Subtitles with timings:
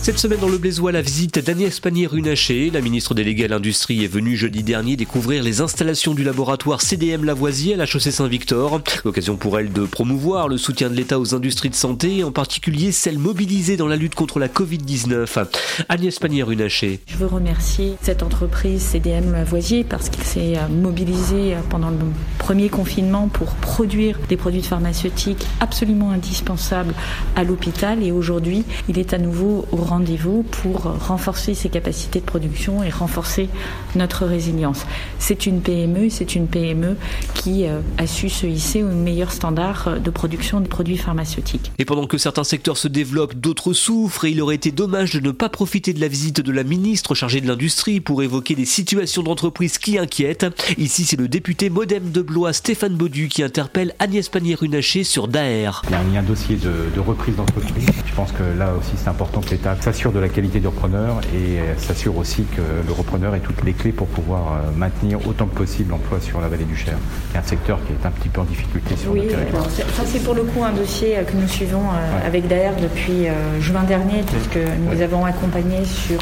[0.00, 4.08] Cette semaine dans le Blaisois, la visite d'Agnès Pannier-Runacher, la ministre déléguée à l'Industrie, est
[4.08, 8.80] venue jeudi dernier découvrir les installations du laboratoire CDM Lavoisier à la chaussée Saint-Victor.
[9.04, 12.90] L'occasion pour elle de promouvoir le soutien de l'État aux industries de santé, en particulier
[12.90, 15.46] celles mobilisées dans la lutte contre la Covid-19.
[15.88, 17.00] Agnès Pannier-Runacher.
[17.06, 21.98] Je veux remercier cette entreprise CDM Lavoisier parce qu'il s'est mobilisé pendant le
[22.38, 26.94] premier confinement pour produire des produits pharmaceutiques absolument indispensables
[27.36, 32.24] à l'hôpital et aujourd'hui, il est à nouveau au rendez-vous pour renforcer ses capacités de
[32.24, 33.48] production et renforcer
[33.96, 34.86] notre résilience.
[35.18, 36.96] C'est une PME, c'est une PME
[37.34, 41.72] qui euh, a su se hisser aux meilleurs standards de production de produits pharmaceutiques.
[41.78, 45.20] Et pendant que certains secteurs se développent, d'autres souffrent et il aurait été dommage de
[45.20, 48.64] ne pas profiter de la visite de la ministre chargée de l'industrie pour évoquer des
[48.64, 50.46] situations d'entreprise qui inquiètent.
[50.78, 55.82] Ici, c'est le député modem de Blois, Stéphane Baudu, qui interpelle Agnès Pannier-Runacher sur Daer.
[55.88, 57.86] Il y a un dossier de, de reprise d'entreprise.
[58.06, 61.20] Je pense que là aussi, c'est important que l'État s'assure de la qualité du repreneur
[61.34, 65.46] et s'assure aussi que le repreneur ait toutes les clés pour pouvoir euh, maintenir autant
[65.46, 66.96] que possible l'emploi sur la vallée du Cher,
[67.32, 69.64] qui est un secteur qui est un petit peu en difficulté sur oui, le territoire.
[69.70, 73.26] Ça, c'est pour le coup un dossier euh, que nous suivons euh, avec DAER depuis
[73.60, 74.58] juin dernier, puisque
[74.90, 76.20] nous avons accompagné sur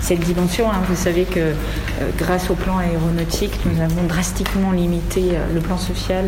[0.00, 0.70] cette dimension.
[0.70, 0.80] Hein.
[0.88, 1.52] Vous savez que
[2.16, 6.24] grâce au plan aéronautique, nous avons drastiquement limité le plan social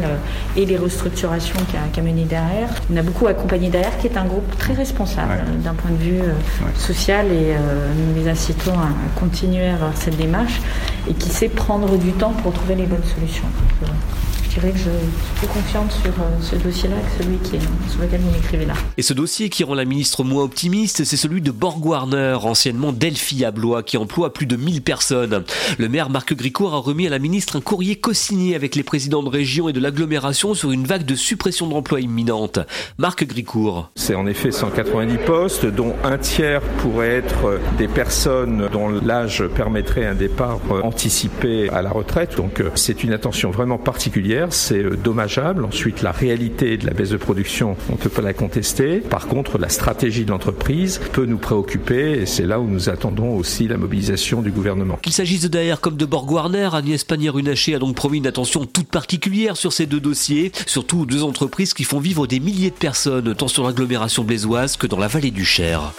[0.57, 1.59] et les restructurations
[1.93, 2.69] qu'a mené derrière.
[2.93, 6.21] On a beaucoup accompagné derrière, qui est un groupe très responsable d'un point de vue
[6.77, 10.61] social et euh, nous les incitons à continuer à avoir cette démarche
[11.11, 13.49] et qui sait prendre du temps pour trouver les bonnes solutions
[14.51, 14.91] je dirais que je suis
[15.37, 18.75] plus confiante sur euh, ce dossier-là que celui qui est, sur lequel vous m'écrivez là.
[18.97, 22.93] Et ce dossier qui rend la ministre moins optimiste, c'est celui de Borg Warner, anciennement
[22.93, 25.45] Delphi à Blois, qui emploie plus de 1000 personnes.
[25.79, 29.23] Le maire Marc Gricourt a remis à la ministre un courrier co-signé avec les présidents
[29.23, 32.59] de région et de l'agglomération sur une vague de suppression d'emplois imminente.
[32.99, 33.91] Marc Gricourt.
[33.95, 40.07] C'est en effet 190 postes, dont un tiers pourrait être des personnes dont l'âge permettrait
[40.07, 42.37] un départ anticipé à la retraite.
[42.37, 45.65] Donc euh, c'est une attention vraiment particulière c'est euh, dommageable.
[45.65, 48.99] Ensuite, la réalité de la baisse de production, on ne peut pas la contester.
[48.99, 53.37] Par contre, la stratégie de l'entreprise peut nous préoccuper et c'est là où nous attendons
[53.37, 54.97] aussi la mobilisation du gouvernement.
[55.03, 58.89] Qu'il s'agisse de comme de Borg Warner, Agnès Pannier-Runacher a donc promis une attention toute
[58.89, 63.35] particulière sur ces deux dossiers, surtout deux entreprises qui font vivre des milliers de personnes,
[63.35, 65.93] tant sur l'agglomération blaisoise que dans la vallée du Cher.